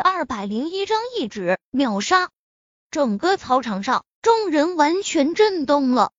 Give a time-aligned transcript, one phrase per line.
[0.00, 2.30] 二百零一章一指秒杀。
[2.90, 6.12] 整个操场上，众人完全震动了。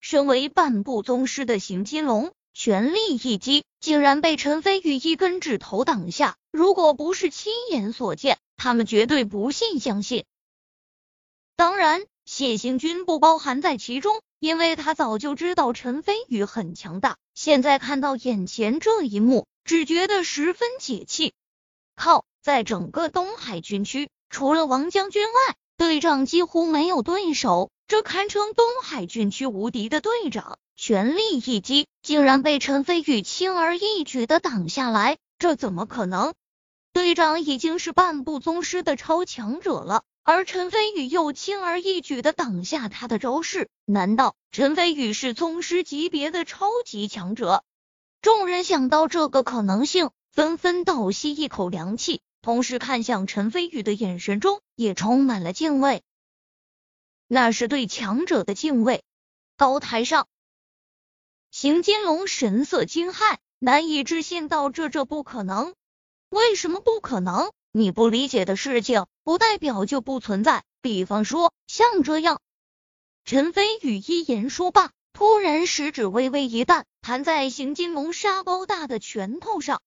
[0.00, 6.36] 身为半步宗师的邢金龙，全力一击，竟然被陈飞宇一根指头挡下。
[6.50, 10.24] 如果不是亲眼所见，他们绝对不信相信。
[11.56, 17.16] 当然，谢行军不包含在其中，因为他早就知道陈飞宇很强大。
[17.34, 21.32] 现在看到眼前这一幕，只觉得十分解气。
[21.94, 36.32] 靠，在整个东海军区，除了王将军外，队长几乎没有对手，这堪称东海军区无敌的队长，全力一击，竟然被陈飞宇轻而易举的挡下来，这怎么可能？
[36.94, 47.62] 队长已经是半步宗师的超强者了，而陈飞宇又轻而易举的挡下他的招式，难道陈飞宇是宗师级别的超级强者？
[48.22, 52.22] 众人想到这个可能性，纷纷倒吸一口凉气。
[52.42, 56.02] 同时看向陈飞宇的眼神中也充满了敬畏，
[57.26, 59.04] 那是对强者的敬畏。
[59.58, 60.26] 高台上，
[61.50, 65.74] 邢金龙神色惊骇，难以置信道：“这这不可能！
[66.30, 67.52] 为什么不可能？
[67.72, 70.64] 你不理解的事情，不代表就不存在。
[70.80, 72.40] 比方说，像这样。”
[73.26, 79.82] 陈飞宇一言说罢，突然食指微微一弹，弹在邢金龙沙包大的拳头上，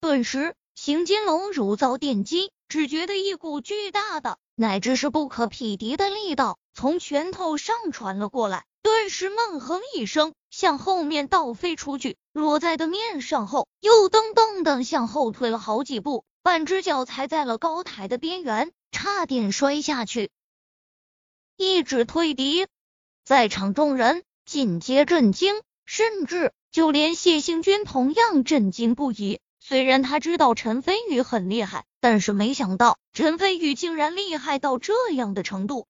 [0.00, 0.54] 顿时。
[0.76, 20.30] 邢金龙如遭电击，只觉得一股巨大的，乃至是不可匹敌的力道从拳头上传了过来，顿时闷哼一声，向后面倒飞出去，落在的面上后，又噔噔噔向后退了好几步，半只脚踩在了高台的边缘，差点摔下去。
[21.56, 22.66] 一指退敌，
[23.24, 29.40] 在场众人尽皆震惊，甚至就连谢兴军同样震惊不已。
[29.68, 35.88] 虽然他知道陈飞宇很厉害，但是没想到陈飞宇竟然厉害到这样的程度。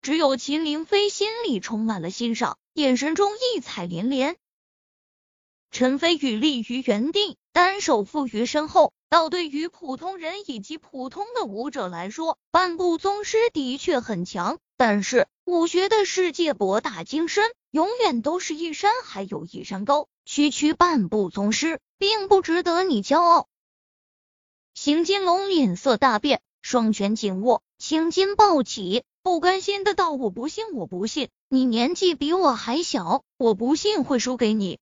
[0.00, 4.34] 只有秦凌飞心里充满了欣赏，眼神中异彩连连。
[5.70, 14.58] 陈飞宇立于原地，单手负于身后，倒对于普通人以及普通的武者来说，半步宗师的确很强。
[14.76, 20.08] 但是武学的世界博大精深，永远都是一山还有一山高。
[20.24, 23.48] 区区半步宗师，并不值得你骄傲。
[24.74, 31.28] 邢金龙脸色大变，双拳紧握，青筋暴起，不甘心的道：“我不信，我不信！
[31.48, 34.78] 你年纪比我还小，我不信会输给你。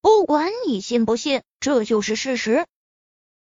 [0.00, 2.66] 不管你信不信，这就是事实。”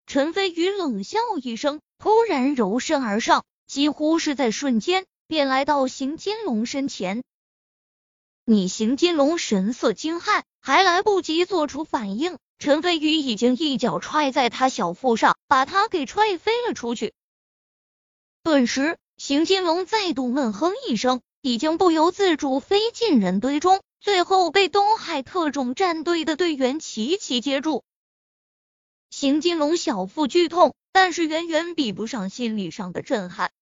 [0.06, 7.22] 陈飞宇冷笑一声，突然柔身而上，几乎是在瞬间，便来到邢金龙身前。
[8.44, 17.14] 你邢金龙神色惊骇，还来不及做出反应，陈飞宇已经一脚踹在他小腹上，把他给踹飞了出去。
[18.42, 27.82] 顿时，邢金龙再度闷哼一声，已经不由自主飞进人堆中，最后被东海特种战队的队员齐齐接住。
[29.08, 33.52] 邢金龙小腹剧痛，但是远远比不上心理上的震撼。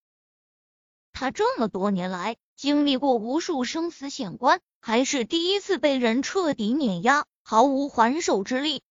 [1.13, 4.59] 他这么多年来经历过无数生死险关。
[4.81, 8.81] 还是第一次被人彻底碾压，毫无还手之力。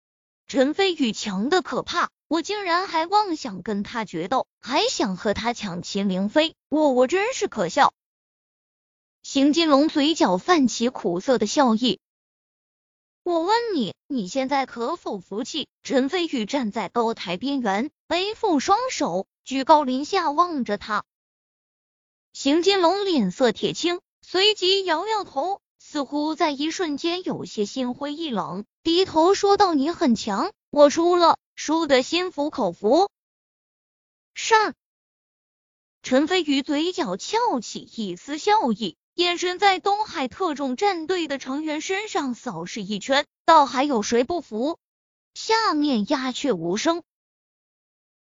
[0.47, 7.95] 陈飞宇强的可怕，我竟然还妄想跟他决斗，还想和他抢秦凌飞，我我真是可笑。
[9.23, 11.99] 邢金龙嘴角泛起苦涩的笑意。
[13.23, 15.67] 我问你，你现在可否服气？
[15.83, 21.05] 陈飞宇站在高台边缘，背负双手，居高临下望着他。
[22.39, 25.63] 邢金龙脸色铁青，随即摇摇头。
[25.79, 33.09] 似乎在一瞬间有些心灰意冷，低头说道：“你很强，我输了，输得心服口服。”
[34.37, 34.75] 上，
[36.03, 44.79] 陈飞宇嘴角翘起一丝笑意，眼神在东海特种战队的成员身上扫视一圈，道：“还有谁不服？”
[45.33, 47.03] 下面鸦雀无声。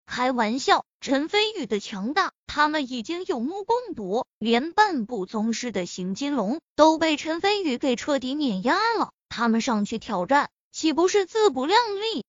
[0.05, 4.27] 开玩笑，陈飞宇的强大，他们已经有目共睹。
[4.39, 12.27] 连半步宗师的邢金龙都被陈飞宇给彻底碾压了，他们上去挑战，岂不是自不量力？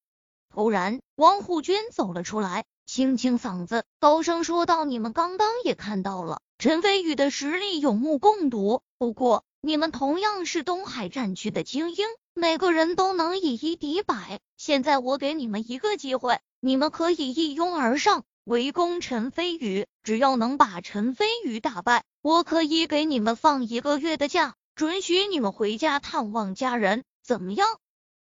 [0.53, 8.81] 突然，王虎军走了出来，清清嗓子，高声说道：“你们刚刚也看到了，陈飞宇的实力有目共睹。
[8.97, 14.39] 不过，你们同样是东海战区的精英，每个人都能以一敌百。
[14.55, 27.67] 现在，我给你们一个机会。”你们可以一拥而上围攻陈飞宇，只要能把陈飞宇打败，我可以给你们放一个月的假，准许你们回家探望家人，怎么样？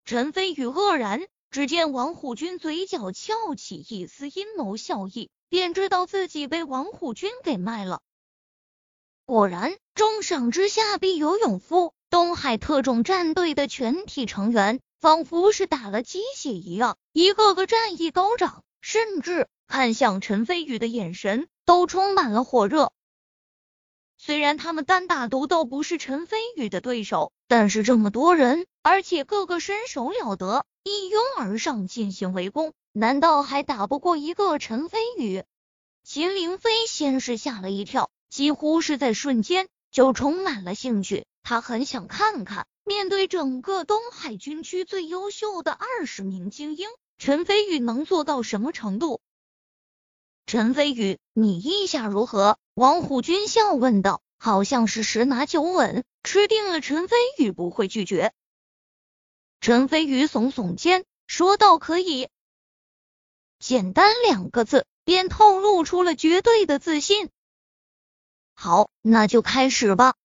[0.06, 8.02] 陈飞宇愕然，只见王虎军嘴角翘起一丝阴谋笑意，便知道自己被王虎军给卖了。
[9.26, 11.94] 果然，重赏之下必有勇夫。
[12.10, 22.92] 东海特种战队的全体成员仿佛是打了鸡血一样，一个个战意高涨，甚至看向陈飞宇的眼神都充满了火热。
[24.18, 35.44] 虽然他们单打独斗不是陈飞宇的对手，但是这么多人，而且个个身手了得，一拥而上进行围攻，难道还打不过一个陈飞宇？
[36.04, 41.26] 秦凌飞先是吓了一跳，几乎是在瞬间就充满了兴趣。
[41.42, 46.90] 他很想看看，面对整个东海军区最优秀的二十名精英，
[47.20, 49.20] 陈飞宇能做到什么程度？
[50.46, 52.58] 陈飞宇，你意下如何？
[52.76, 58.34] 王虎军笑问道，好像是十拿九稳，吃定了陈飞宇不会拒绝。
[59.60, 62.30] 陈飞宇耸耸肩，说道：“可以。”
[63.60, 67.30] 简单两个字，便透露出了绝对的自信。
[68.54, 70.16] 好，那就开始吧。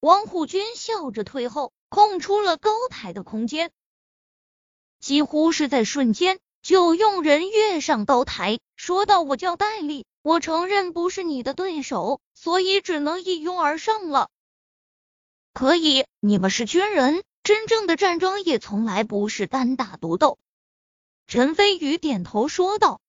[0.00, 3.70] 王虎军笑着退后，空出了高台的空间，
[5.04, 14.30] 几乎是在瞬间就用人跃上高台，说道：“我叫戴笠，我承认不是你的对手，所以只能一拥而上了。”
[15.52, 20.38] 可以，你们是军人，真正的战争也从来不是单打独斗。
[21.26, 23.02] 陈飞宇点头说道。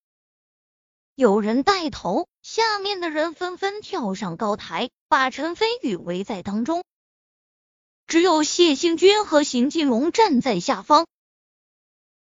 [1.16, 6.84] 有人带头，下面的人纷纷跳上高台，把陈飞宇围在当中。
[8.06, 11.08] 只有谢兴军和邢金龙站在下方。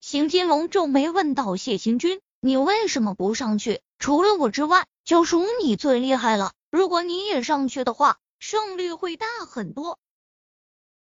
[0.05, 3.81] 邢金龙皱眉问道：“谢行军，你为什么不上去？
[4.00, 6.51] 除了我之外，就属你最厉害了。
[6.69, 9.97] 如果你也上去的话，胜率会大很多。”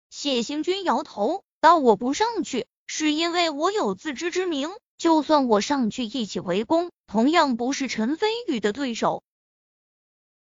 [0.10, 9.22] 谢行军摇头道：“我不上去，是因为我有自知之明。”就算我上去一起围攻，同样不是陈飞宇的对手。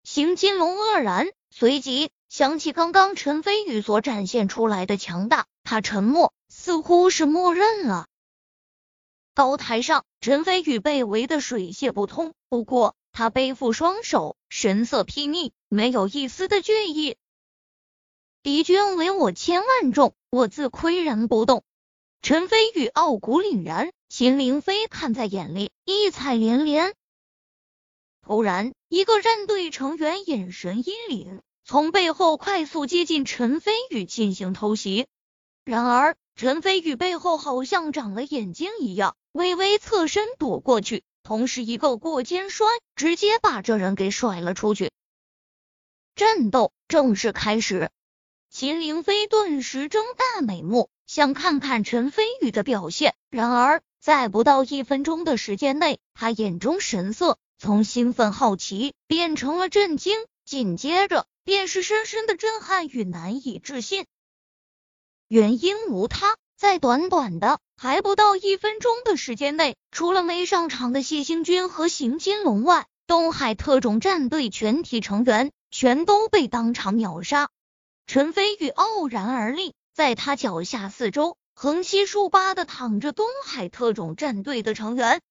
[0.05, 8.07] 邢金龙愕然，随即想起刚刚陈飞宇所展现出来的强大，他沉默，似乎是默认了。
[9.37, 17.17] 高台上，陈飞宇被围得水泄不通，不过他背负双手，神色睥睨，没有一丝的惧意。
[18.43, 21.65] 敌军围我千万众，我自岿然不动。
[22.23, 23.91] 陈飞宇傲骨凛然。
[24.09, 26.95] 秦凌飞看在眼里，异彩连连。
[28.23, 35.07] 突然，一个战队成员眼神阴凛，从背后快速接近陈飞宇进行偷袭。
[35.67, 44.93] 然而，陈飞宇背后好像长了眼睛一样，微微侧身躲过去，同时一个过肩摔，直接把这人给甩了出去。
[46.15, 47.91] 战斗正式开始，
[48.49, 53.17] 秦凌飞顿时睁大美目，想看看陈飞宇的表现。
[53.29, 64.07] 然而，在不到一分钟的时间内，他眼中神色从兴奋好奇变成了震惊，紧接着便是深深的震撼与难以置信。
[65.29, 77.49] 原因无他，在短短的还不到一分钟的时间内，除了没上场的谢星君和邢金龙外，东海特种战队全体成员全都被当场秒杀。
[78.07, 81.37] 陈飞宇傲然而立，在他脚下四周。
[81.59, 85.23] 横七竖八的躺着东海特种战队的成员，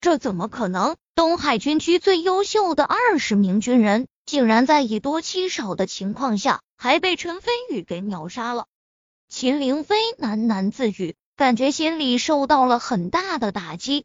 [0.00, 0.96] 这怎么可能？
[1.14, 8.66] 东海军区最优秀的二十名军人，竟然在以多欺少的情况下，还被陈飞宇给秒杀了。
[9.28, 14.04] 秦凌飞喃喃自语，感觉心里受到了很大的打击。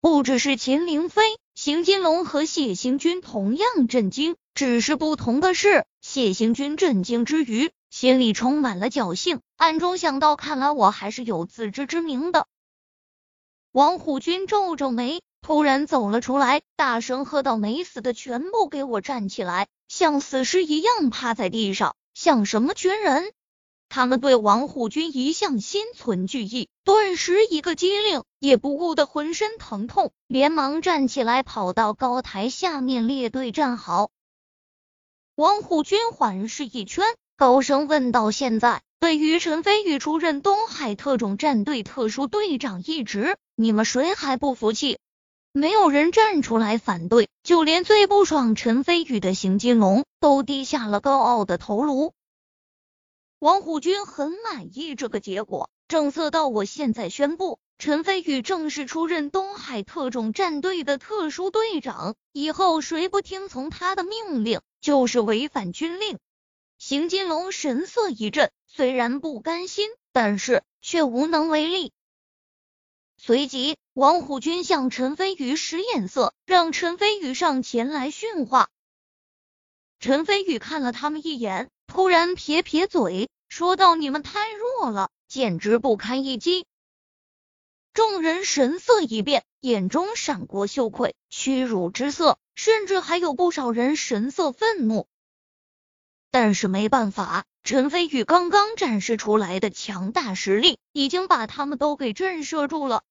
[0.00, 1.22] 不只是秦凌飞，
[1.54, 7.70] 邢金龙和谢行军同样震惊，只是不同的是，谢行军震惊之余。
[7.88, 12.48] 心里充满了侥幸，暗中想到：看来我还是有自知之明的。
[13.70, 23.32] 王虎军皱皱眉，突然走了出来，大声喝道：“没死的全部给我站起来，像死尸一样趴在地上，像什么军人？”
[23.94, 34.10] 他们对王虎军一向心存惧意，顿时一个机灵，也不顾得浑身疼痛，连忙站起来，跑到高台下面列队站好。
[35.36, 37.04] 王虎军环视一圈。
[37.36, 44.98] 高声问道：“现在对于陈飞宇出任东海特种战队特殊队长一职，你们谁还不服气？”
[45.54, 52.12] 没有人站出来反对，就连最不爽陈飞宇的邢金龙都低下了高傲的头颅。
[53.44, 66.18] 王虎军很满意这个结果，正色道：“我现在宣布，陈飞宇正式出任东海特种战队的特殊队长，以后谁不听从他的命令，就是违反军令。”
[66.80, 71.92] 邢金龙神色一震，虽然不甘心，但是却无能为力。
[73.18, 78.70] 随即，王虎军向陈飞宇使眼色，让陈飞宇上前来训话。
[80.00, 86.66] 陈飞宇看了他们一眼，突然撇撇嘴，说道：“你们太弱了，简直不堪一击。”
[87.94, 95.06] 众人神色一变，眼中闪过羞愧、屈辱之色，甚至还有不少人神色愤怒。
[96.32, 103.04] 但是没办法，陈飞宇刚刚展示出来的强大实力，已经把他们都给震慑住了。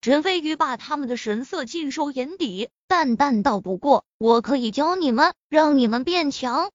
[0.00, 6.70] 陈飞宇把他们的神色尽收眼底，淡淡道：“不过，我可以教你们，让你们变强。”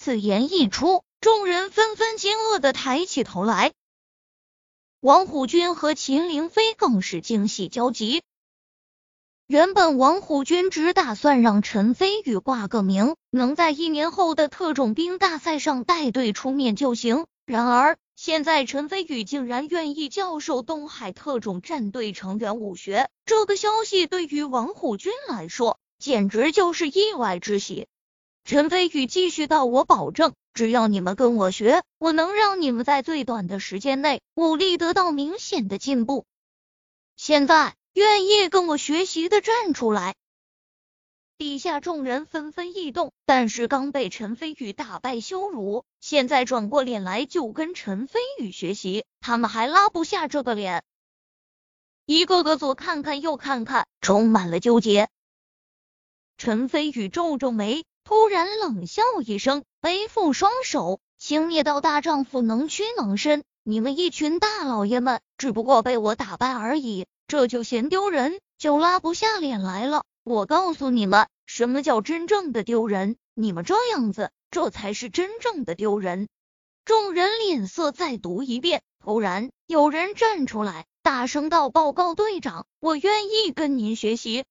[0.00, 3.74] 此言一出，众人纷纷惊愕的抬起头来。
[5.00, 8.22] 王虎军和秦凌飞更是惊喜交集。
[9.46, 17.26] 原本王虎军只打算让陈飞宇挂个名，能在一年后的特种兵大赛上带队出面就行。
[17.44, 27.86] 然而现在陈飞宇竟然愿意教授东海特种战队成员武学，这个消息对于王虎军来说简直就是意外之喜。
[28.46, 36.26] 陈飞宇继续道：“我保证，只要你们跟我学，我能让你们在最短的时间内武力得到明显的进步。
[37.16, 40.14] 现在。”愿意跟我学习的站出来！
[41.36, 50.84] 底下众人纷纷异动，但是刚被陈飞宇打败羞辱，现在转过脸来就跟陈飞宇学习，他们还拉不下这个脸，
[52.06, 55.08] 一个个左看看右看看，充满了纠结。
[56.36, 70.04] 陈飞宇皱皱眉，突然冷笑一声，背负双手，轻蔑道：“大丈夫能屈能伸，你们一群大老爷们，只不过被我打败而已。”这就嫌丢人，就拉不下脸来了。
[70.24, 73.16] 我告诉你们，什么叫真正的丢人？
[73.34, 76.28] 你们这样子，这才是真正的丢人。
[76.84, 78.82] 众人脸色再读一遍。
[79.04, 84.44] 突然，有人站出来，大声道：“报告队长，我愿意跟您学习。”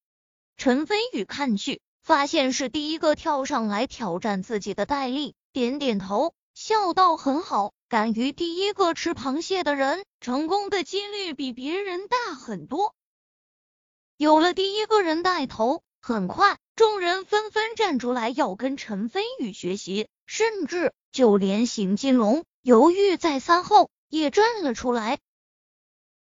[0.56, 12.96] 陈飞宇看去，发现是第一个跳上来挑战自己的戴笠，点点头，笑道：“很好。”敢于第一个吃螃蟹的人，成功的几率比别人大很多。
[14.16, 25.20] 有了第一个人带头，很快众人纷纷站出来要跟陈飞宇学习，甚至就连邢金龙犹豫再三后也站了出来。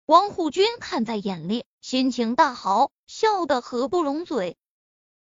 [0.08, 4.58] 王虎军看在眼里，心情大好，笑得合不拢嘴。